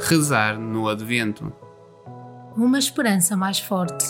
rezar 0.00 0.58
no 0.58 0.88
Advento. 0.88 1.52
Uma 2.56 2.78
esperança 2.78 3.36
mais 3.36 3.60
forte. 3.60 4.04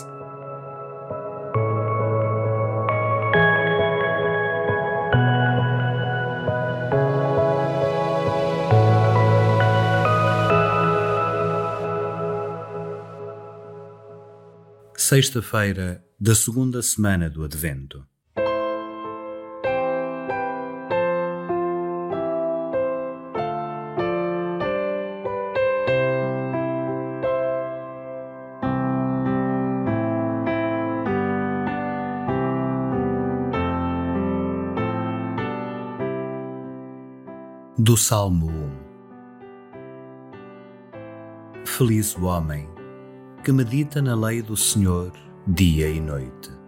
Sexta-feira 14.96 16.04
da 16.20 16.34
segunda 16.34 16.80
semana 16.82 17.28
do 17.28 17.42
Advento. 17.42 18.09
Do 37.78 37.96
Salmo 37.96 38.50
1 38.50 38.70
Feliz 41.64 42.16
o 42.16 42.24
homem 42.24 42.68
que 43.44 43.52
medita 43.52 44.02
na 44.02 44.14
lei 44.14 44.42
do 44.42 44.56
Senhor 44.56 45.12
dia 45.46 45.88
e 45.88 46.00
noite. 46.00 46.59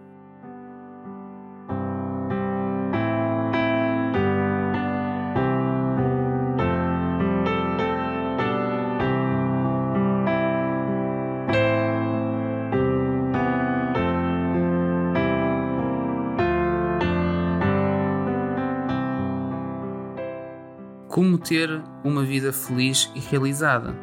Como 21.13 21.37
ter 21.37 21.69
uma 22.03 22.23
vida 22.23 22.51
feliz 22.51 23.11
e 23.13 23.19
realizada? 23.19 23.95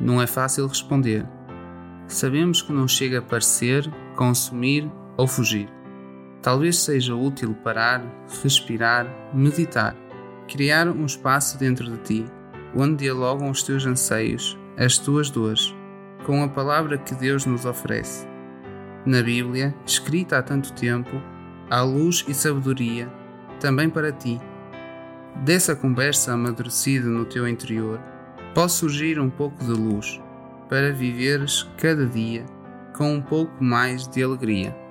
Não 0.00 0.18
é 0.18 0.26
fácil 0.26 0.66
responder. 0.66 1.28
Sabemos 2.08 2.62
que 2.62 2.72
não 2.72 2.88
chega 2.88 3.18
a 3.18 3.22
parecer, 3.22 3.86
consumir 4.16 4.90
ou 5.18 5.28
fugir. 5.28 5.68
Talvez 6.40 6.78
seja 6.78 7.14
útil 7.14 7.54
parar, 7.62 8.02
respirar, 8.42 9.06
meditar, 9.34 9.94
criar 10.48 10.88
um 10.88 11.04
espaço 11.04 11.58
dentro 11.58 11.84
de 11.84 11.98
ti, 11.98 12.24
onde 12.74 13.04
dialogam 13.04 13.50
os 13.50 13.62
teus 13.62 13.84
anseios, 13.84 14.58
as 14.78 14.96
tuas 14.96 15.28
dores, 15.28 15.74
com 16.24 16.42
a 16.42 16.48
palavra 16.48 16.96
que 16.96 17.14
Deus 17.14 17.44
nos 17.44 17.66
oferece. 17.66 18.26
Na 19.04 19.22
Bíblia, 19.22 19.74
escrita 19.84 20.38
há 20.38 20.42
tanto 20.42 20.72
tempo, 20.72 21.10
há 21.68 21.82
luz 21.82 22.24
e 22.26 22.32
sabedoria 22.32 23.06
também 23.60 23.90
para 23.90 24.10
ti 24.10 24.40
Dessa 25.36 25.74
conversa 25.74 26.32
amadurecida 26.32 27.08
no 27.08 27.24
teu 27.24 27.48
interior, 27.48 28.00
pode 28.54 28.72
surgir 28.72 29.18
um 29.18 29.28
pouco 29.30 29.64
de 29.64 29.72
luz 29.72 30.20
para 30.68 30.92
viveres 30.92 31.68
cada 31.76 32.06
dia 32.06 32.44
com 32.96 33.14
um 33.14 33.22
pouco 33.22 33.62
mais 33.62 34.06
de 34.06 34.22
alegria. 34.22 34.81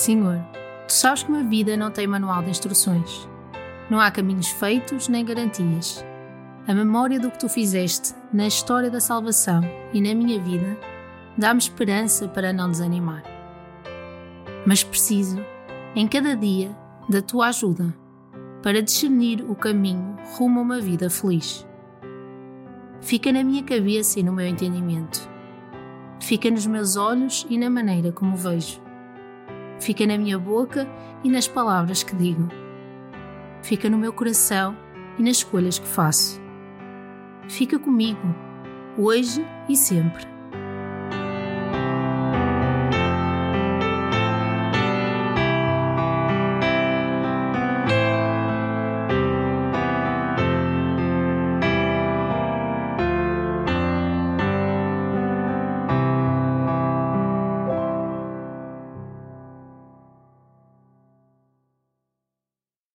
Senhor, 0.00 0.42
tu 0.88 0.94
sabes 0.94 1.22
que 1.24 1.28
uma 1.28 1.42
vida 1.42 1.76
não 1.76 1.90
tem 1.90 2.06
manual 2.06 2.42
de 2.42 2.48
instruções. 2.48 3.28
Não 3.90 4.00
há 4.00 4.10
caminhos 4.10 4.48
feitos 4.48 5.08
nem 5.08 5.22
garantias. 5.22 6.02
A 6.66 6.72
memória 6.72 7.20
do 7.20 7.30
que 7.30 7.38
tu 7.38 7.50
fizeste 7.50 8.14
na 8.32 8.46
história 8.46 8.90
da 8.90 8.98
salvação 8.98 9.60
e 9.92 10.00
na 10.00 10.14
minha 10.14 10.40
vida 10.40 10.78
dá-me 11.36 11.60
esperança 11.60 12.26
para 12.26 12.50
não 12.50 12.70
desanimar. 12.70 13.22
Mas 14.64 14.82
preciso, 14.82 15.38
em 15.94 16.08
cada 16.08 16.34
dia, 16.34 16.74
da 17.06 17.20
tua 17.20 17.48
ajuda 17.48 17.94
para 18.62 18.80
discernir 18.80 19.44
o 19.50 19.54
caminho 19.54 20.16
rumo 20.34 20.60
a 20.60 20.62
uma 20.62 20.80
vida 20.80 21.10
feliz. 21.10 21.68
Fica 23.02 23.30
na 23.30 23.44
minha 23.44 23.64
cabeça 23.64 24.18
e 24.18 24.22
no 24.22 24.32
meu 24.32 24.46
entendimento. 24.46 25.28
Fica 26.22 26.50
nos 26.50 26.66
meus 26.66 26.96
olhos 26.96 27.46
e 27.50 27.58
na 27.58 27.68
maneira 27.68 28.10
como 28.10 28.34
vejo 28.34 28.80
fica 29.80 30.06
na 30.06 30.16
minha 30.16 30.38
boca 30.38 30.86
e 31.24 31.30
nas 31.30 31.48
palavras 31.48 32.02
que 32.02 32.14
digo. 32.14 32.48
Fica 33.62 33.90
no 33.90 33.98
meu 33.98 34.12
coração 34.12 34.76
e 35.18 35.22
nas 35.22 35.38
escolhas 35.38 35.78
que 35.78 35.88
faço. 35.88 36.40
Fica 37.48 37.78
comigo, 37.78 38.34
hoje 38.96 39.44
e 39.68 39.76
sempre. 39.76 40.29